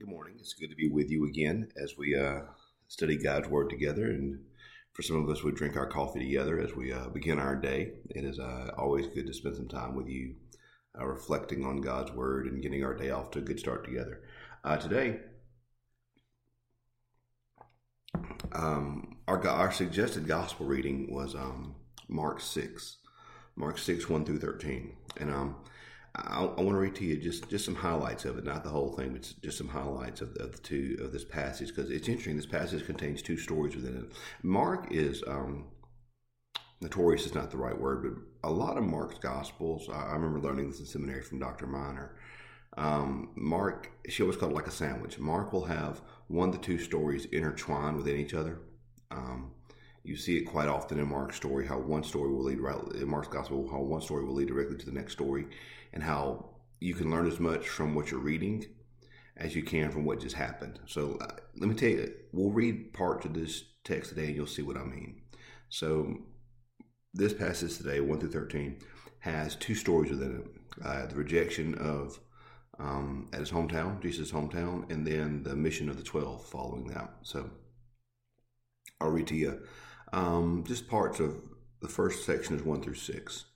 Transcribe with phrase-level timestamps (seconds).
[0.00, 0.36] Good morning.
[0.38, 2.40] It's good to be with you again as we uh,
[2.88, 4.06] study God's Word together.
[4.06, 4.40] And
[4.94, 7.92] for some of us, we drink our coffee together as we uh, begin our day.
[8.08, 10.36] It is uh, always good to spend some time with you,
[10.98, 14.22] uh, reflecting on God's Word and getting our day off to a good start together.
[14.64, 15.20] Uh, today,
[18.52, 21.74] um, our our suggested gospel reading was um,
[22.08, 22.96] Mark six,
[23.54, 25.56] Mark six one through thirteen, and um,
[26.14, 28.70] I, I want to read to you just, just some highlights of it, not the
[28.70, 32.08] whole thing, but just some highlights of, of the two of this passage because it's
[32.08, 32.36] interesting.
[32.36, 34.12] This passage contains two stories within it.
[34.42, 35.66] Mark is um,
[36.80, 39.88] notorious is not the right word, but a lot of Mark's gospels.
[39.92, 41.66] I, remember learning this in seminary from Dr.
[41.66, 42.16] Miner.
[42.76, 45.18] Um, Mark, she always called it like a sandwich.
[45.18, 48.60] Mark will have one to two stories intertwined within each other.
[49.10, 49.52] Um,
[50.02, 53.08] you see it quite often in Mark's story how one story will lead right in
[53.08, 55.46] Mark's gospel how one story will lead directly to the next story,
[55.92, 56.50] and how
[56.80, 58.64] you can learn as much from what you're reading
[59.36, 60.78] as you can from what just happened.
[60.86, 64.46] So uh, let me tell you, we'll read parts of this text today, and you'll
[64.46, 65.22] see what I mean.
[65.68, 66.14] So
[67.14, 68.78] this passage today, one through thirteen,
[69.20, 70.46] has two stories within it:
[70.84, 72.20] uh, the rejection of
[72.78, 77.14] um, at his hometown, Jesus' hometown, and then the mission of the twelve following that.
[77.22, 77.50] So
[79.00, 79.62] I'll read to you
[80.12, 81.36] um, just parts of
[81.80, 83.46] the first section is one through six,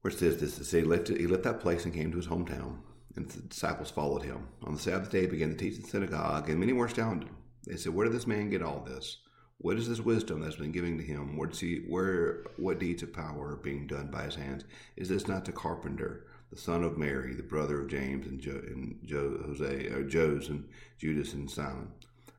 [0.00, 2.16] where it says this: it says, he left he left that place and came to
[2.16, 2.78] his hometown,
[3.16, 4.48] and the disciples followed him.
[4.64, 7.28] On the Sabbath day, he began to teach in the synagogue, and many were astounded.
[7.66, 9.18] They said, "Where did this man get all this?
[9.58, 11.36] What is this wisdom that's been given to him?
[11.36, 11.84] Where does he?
[11.88, 12.44] Where?
[12.56, 14.64] What deeds of power are being done by his hands?
[14.96, 18.62] Is this not the carpenter?" the son of Mary, the brother of James and, jo-
[18.66, 21.88] and jo- Jose, or Jos and Judas and Simon.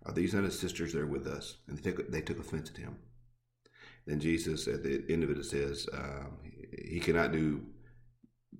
[0.09, 1.57] Are these not his sisters there with us?
[1.67, 2.97] And they took, they took offense at him.
[4.07, 6.39] Then Jesus, at the end of it, it says um,
[6.83, 7.61] he cannot do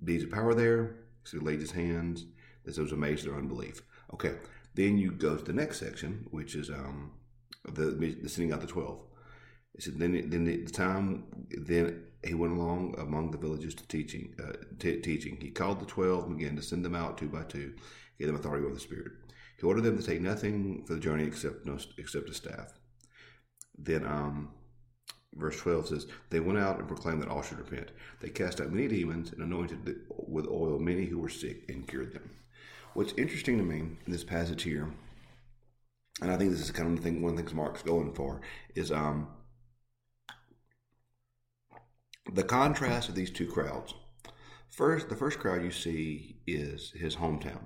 [0.04, 0.82] deeds of power there.
[1.24, 2.24] So he laid his hands.
[2.64, 3.82] This was amazed their unbelief.
[4.14, 4.34] Okay,
[4.74, 7.10] then you go to the next section, which is um,
[7.64, 7.86] the,
[8.22, 9.00] the sending out the twelve.
[9.74, 14.34] It said then, then the time then he went along among the villages to teaching.
[14.40, 15.36] Uh, t- teaching.
[15.40, 17.74] He called the twelve and began to send them out two by two,
[18.18, 19.12] gave them authority over the Spirit.
[19.58, 22.72] He ordered them to take nothing for the journey except no, except a staff.
[23.78, 24.50] Then, um,
[25.34, 27.90] verse 12 says, They went out and proclaimed that all should repent.
[28.20, 32.12] They cast out many demons and anointed with oil many who were sick and cured
[32.12, 32.30] them.
[32.94, 34.92] What's interesting to me in this passage here,
[36.20, 38.12] and I think this is kind of the thing, one of the things Mark's going
[38.12, 38.40] for,
[38.74, 39.28] is um,
[42.32, 43.94] the contrast of these two crowds.
[44.68, 47.64] First, the first crowd you see is his hometown.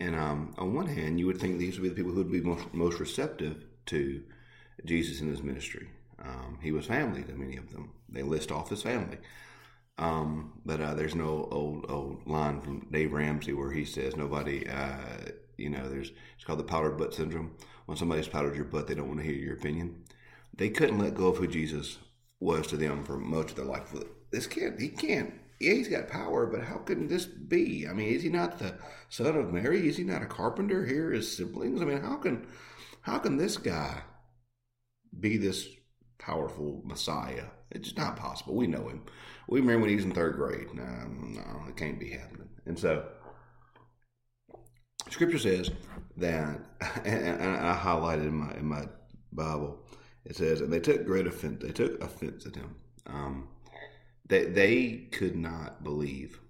[0.00, 2.32] And um, on one hand, you would think these would be the people who would
[2.32, 4.22] be most, most receptive to
[4.84, 5.90] Jesus and his ministry.
[6.18, 7.92] Um, he was family to many of them.
[8.08, 9.18] They list off his family.
[9.98, 14.66] Um, but uh, there's no old old line from Dave Ramsey where he says nobody,
[14.66, 17.54] uh, you know, there's it's called the powdered butt syndrome.
[17.86, 20.04] When somebody's powdered your butt, they don't want to hear your opinion.
[20.56, 21.98] They couldn't let go of who Jesus
[22.40, 23.94] was to them for most of their life.
[24.30, 27.86] This kid, he can't yeah, he's got power, but how can this be?
[27.88, 28.74] I mean, is he not the
[29.08, 29.88] son of Mary?
[29.88, 30.84] Is he not a carpenter?
[30.84, 31.80] Here, his siblings.
[31.80, 32.46] I mean, how can
[33.02, 34.02] how can this guy
[35.18, 35.68] be this
[36.18, 37.46] powerful Messiah?
[37.70, 38.54] It's just not possible.
[38.54, 39.04] We know him.
[39.48, 40.74] We remember when he was in third grade.
[40.74, 42.48] No, no, it can't be happening.
[42.66, 43.06] And so,
[45.10, 45.70] Scripture says
[46.16, 46.60] that,
[47.04, 48.88] and I highlighted in my in my
[49.32, 49.78] Bible.
[50.24, 51.62] It says, and they took great offense.
[51.62, 52.76] They took offense at him.
[53.06, 53.48] Um,
[54.32, 56.40] they they could not believe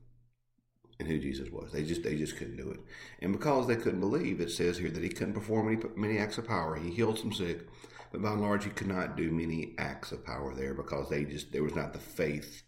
[1.00, 1.72] in who Jesus was.
[1.72, 2.78] They just they just couldn't do it.
[3.20, 6.38] And because they couldn't believe, it says here that he couldn't perform many many acts
[6.38, 6.76] of power.
[6.76, 7.66] He healed some sick,
[8.12, 11.24] but by and large, he could not do many acts of power there because they
[11.24, 12.62] just there was not the faith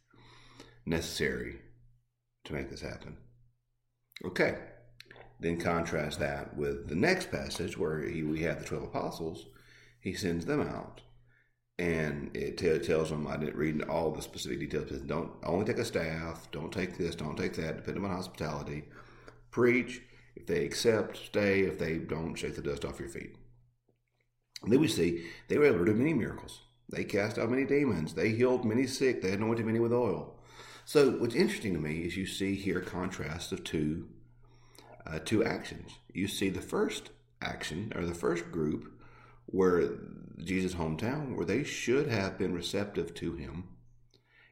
[0.85, 1.61] necessary
[2.45, 3.17] to make this happen.
[4.25, 4.59] Okay.
[5.39, 9.47] Then contrast that with the next passage where he, we have the 12 apostles.
[10.01, 11.03] He sends them out
[11.79, 14.91] and it t- tells them I didn't read all the specific details.
[14.91, 16.49] But don't only take a staff.
[16.53, 17.15] Don't take this.
[17.15, 17.77] Don't take that.
[17.77, 18.85] Depend on hospitality.
[19.51, 20.03] Preach.
[20.37, 21.61] If they accept, stay.
[21.61, 23.37] If they don't, shake the dust off your feet.
[24.63, 26.61] And then we see they were able to do many miracles.
[26.89, 28.15] They cast out many demons.
[28.15, 29.23] They healed many sick.
[29.23, 30.39] They anointed many with oil.
[30.85, 34.09] So what's interesting to me is you see here contrast of two
[35.07, 35.93] uh, two actions.
[36.13, 37.11] You see the first
[37.43, 38.91] action or the first group
[39.47, 39.99] where
[40.39, 43.69] Jesus' hometown, where they should have been receptive to him,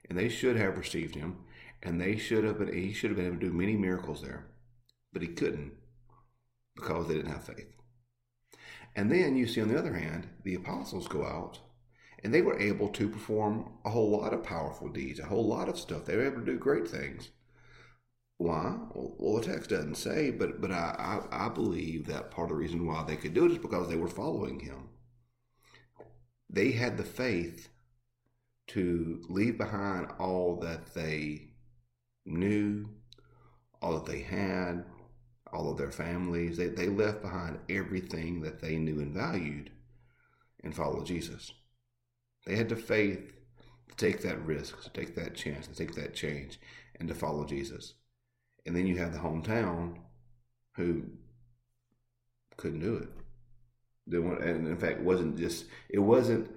[0.09, 1.39] and they should have received him,
[1.83, 4.47] and they should have been he should have been able to do many miracles there,
[5.13, 5.73] but he couldn't
[6.75, 7.73] because they didn't have faith.
[8.95, 11.59] And then you see on the other hand, the apostles go out
[12.23, 15.69] and they were able to perform a whole lot of powerful deeds, a whole lot
[15.69, 16.05] of stuff.
[16.05, 17.31] They were able to do great things
[18.43, 18.77] Why?
[18.93, 22.61] Well, the text doesn't say, but but I, I, I believe that part of the
[22.61, 24.89] reason why they could do it is because they were following him.
[26.51, 27.69] They had the faith
[28.69, 31.53] to leave behind all that they
[32.27, 32.89] knew,
[33.81, 34.87] all that they had,
[35.53, 36.57] all of their families.
[36.57, 39.71] They, they left behind everything that they knew and valued
[40.65, 41.53] and followed Jesus.
[42.45, 43.35] They had the faith
[43.89, 46.59] to take that risk, to take that chance, to take that change,
[46.99, 47.95] and to follow Jesus.
[48.67, 49.97] And then you have the hometown
[50.77, 51.03] who
[52.57, 53.09] couldn't do it.
[54.15, 56.51] And in fact, it wasn't just it wasn't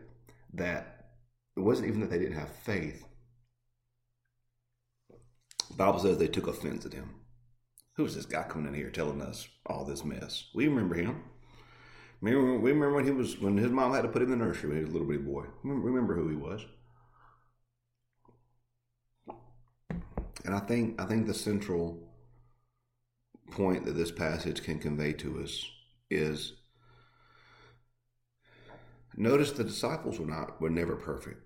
[0.54, 1.12] that
[1.56, 3.06] it wasn't even that they didn't have faith.
[5.69, 7.10] The Bible says they took offense at him.
[7.96, 10.50] Who's this guy coming in here telling us all this mess?
[10.54, 11.24] We remember him.
[12.22, 14.69] We remember when he was when his mom had to put him in the nursery
[14.69, 15.46] when he was a little bitty boy.
[15.63, 16.66] Remember who he was.
[20.46, 22.00] And I think I think the central
[23.52, 25.66] point that this passage can convey to us
[26.10, 26.54] is
[29.18, 31.42] notice the disciples were not were never perfect.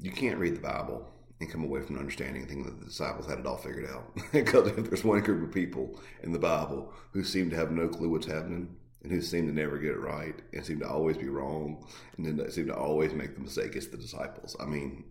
[0.00, 1.08] You can't read the Bible
[1.40, 4.16] and come away from understanding and think that the disciples had it all figured out.
[4.32, 7.88] because if there's one group of people in the Bible who seem to have no
[7.88, 11.16] clue what's happening and who seem to never get it right and seem to always
[11.16, 11.84] be wrong
[12.16, 14.56] and then seem to always make the mistake, it's the disciples.
[14.60, 15.04] I mean,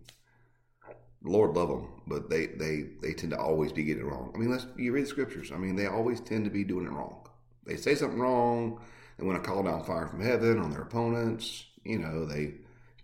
[1.22, 4.32] Lord love them, but they, they, they tend to always be getting it wrong.
[4.34, 5.50] I mean, let's, you read the scriptures.
[5.52, 7.28] I mean, they always tend to be doing it wrong.
[7.66, 8.80] They say something wrong.
[9.18, 11.64] They want to call down fire from heaven on their opponents.
[11.84, 12.54] You know, they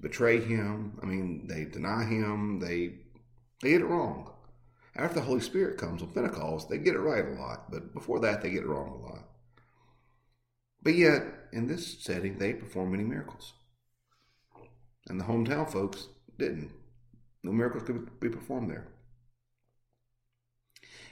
[0.01, 0.99] betray him.
[1.03, 2.61] I mean, they deny him.
[2.61, 2.95] They
[3.65, 4.31] they get it wrong.
[4.95, 8.21] After the Holy Spirit comes on Pentecost, they get it right a lot, but before
[8.21, 9.25] that, they get it wrong a lot.
[10.83, 11.23] But yet,
[11.53, 13.55] in this setting, they perform many miracles.
[15.09, 16.09] And the hometown folks
[16.39, 16.71] didn't.
[17.45, 18.89] No miracles could be performed there.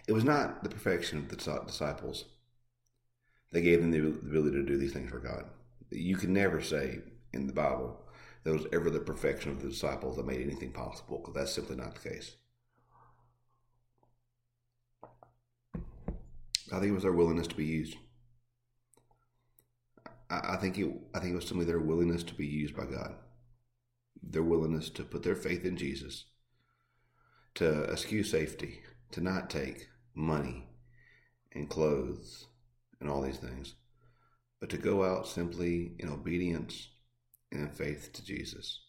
[0.08, 2.24] It was not the perfection of the disciples
[3.52, 5.44] that gave them the ability to do these things for God.
[5.90, 7.00] You can never say
[7.32, 8.00] in the Bible
[8.42, 11.52] that it was ever the perfection of the disciples that made anything possible, because that's
[11.52, 12.34] simply not the case.
[16.72, 17.96] I think it was their willingness to be used.
[20.30, 20.90] I, I think it.
[21.14, 23.14] I think it was simply their willingness to be used by God.
[24.20, 26.24] Their willingness to put their faith in Jesus,
[27.54, 28.82] to eschew safety,
[29.12, 30.68] to not take money
[31.52, 32.46] and clothes
[33.00, 33.74] and all these things,
[34.60, 36.88] but to go out simply in obedience
[37.50, 38.80] and in faith to Jesus,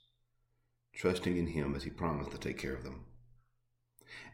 [0.93, 3.05] trusting in Him as He promised to take care of them.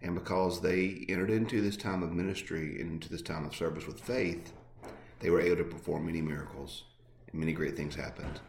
[0.02, 3.88] And because they entered into this time of ministry and into this time of service
[3.88, 4.52] with faith,
[5.20, 6.84] they were able to perform many miracles
[7.32, 8.40] and many great things happened.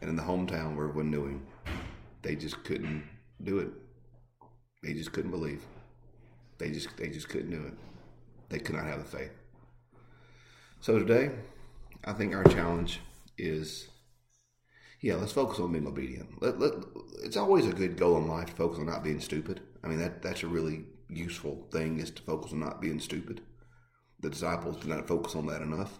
[0.00, 1.46] And in the hometown where everyone knew him,
[2.22, 3.02] they just couldn't
[3.42, 3.68] do it.
[4.82, 5.62] They just couldn't believe.
[6.58, 7.74] They just they just couldn't do it.
[8.48, 9.32] They could not have the faith.
[10.80, 11.30] So today,
[12.04, 13.00] I think our challenge
[13.38, 13.88] is
[15.00, 16.42] yeah, let's focus on being obedient.
[16.42, 16.72] Let, let,
[17.22, 19.60] it's always a good goal in life to focus on not being stupid.
[19.84, 23.42] I mean, that that's a really useful thing is to focus on not being stupid.
[24.20, 25.98] The disciples did not focus on that enough.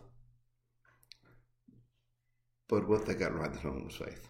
[2.68, 4.28] But what they got right this moment was faith.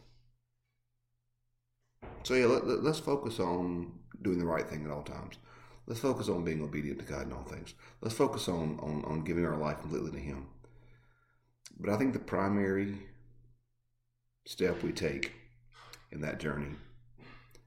[2.23, 3.93] So yeah, let, let's focus on
[4.23, 5.37] doing the right thing at all times.
[5.87, 7.75] Let's focus on being obedient to God in all things.
[8.01, 10.49] Let's focus on, on, on giving our life completely to Him.
[11.79, 12.99] But I think the primary
[14.47, 15.33] step we take
[16.11, 16.75] in that journey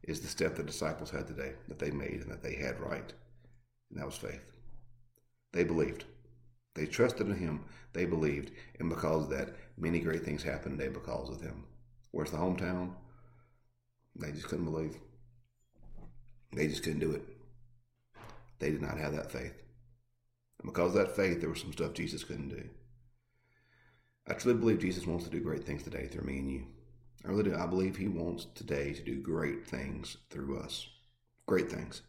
[0.04, 3.14] is the step the disciples had today that they made and that they had right.
[3.90, 4.42] And that was faith.
[5.54, 6.06] They believed.
[6.80, 7.66] They trusted in him.
[7.92, 8.52] They believed.
[8.80, 11.66] And because of that, many great things happened today because of him.
[12.12, 12.92] Where's the hometown?
[14.16, 14.96] They just couldn't believe.
[16.54, 17.24] They just couldn't do it.
[18.60, 19.62] They did not have that faith.
[20.62, 22.70] And because of that faith, there was some stuff Jesus couldn't do.
[24.26, 26.66] I truly believe Jesus wants to do great things today through me and you.
[27.26, 27.58] I really do.
[27.58, 30.88] I believe He wants today to do great things through us.
[31.46, 32.04] Great things.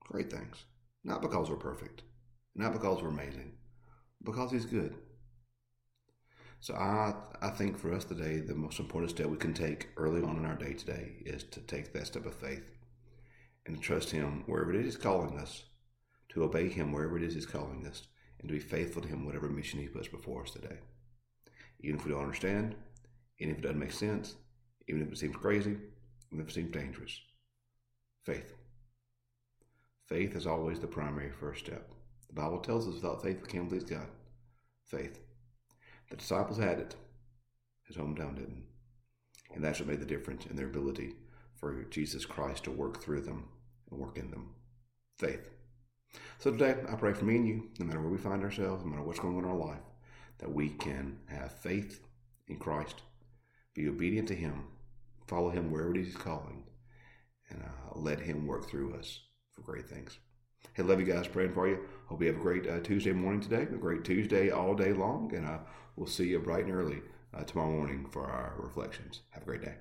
[0.00, 0.66] Great things.
[1.02, 2.02] Not because we're perfect,
[2.54, 3.52] not because we're amazing,
[4.26, 4.94] because He's good.
[6.60, 10.22] So I, I think for us today, the most important step we can take early
[10.22, 12.64] on in our day today is to take that step of faith
[13.66, 15.64] and trust Him wherever it is He's calling us,
[16.30, 18.02] to obey Him wherever it is He's calling us,
[18.40, 20.78] and to be faithful to Him whatever mission He puts before us today
[21.80, 22.74] even if we don't understand,
[23.38, 24.34] even if it doesn't make sense,
[24.88, 25.76] even if it seems crazy,
[26.32, 27.20] even if it seems dangerous.
[28.24, 28.54] Faith.
[30.08, 31.90] Faith is always the primary first step.
[32.28, 34.08] The Bible tells us without faith we can't please God.
[34.84, 35.18] Faith.
[36.10, 36.94] The disciples had it,
[37.84, 38.64] his hometown didn't.
[39.54, 41.14] And that's what made the difference in their ability
[41.56, 43.44] for Jesus Christ to work through them
[43.90, 44.50] and work in them.
[45.16, 45.50] Faith.
[46.38, 48.90] So today, I pray for me and you, no matter where we find ourselves, no
[48.90, 49.82] matter what's going on in our life,
[50.38, 52.00] that we can have faith
[52.48, 53.02] in Christ,
[53.74, 54.64] be obedient to Him,
[55.26, 56.64] follow Him wherever He's calling,
[57.50, 60.18] and uh, let Him work through us for great things.
[60.76, 61.26] Hey, love you guys.
[61.26, 61.78] Praying for you.
[62.04, 65.34] Hope you have a great uh, Tuesday morning today, a great Tuesday all day long,
[65.34, 65.56] and uh,
[65.96, 67.00] we'll see you bright and early
[67.32, 69.22] uh, tomorrow morning for our reflections.
[69.30, 69.76] Have a great day.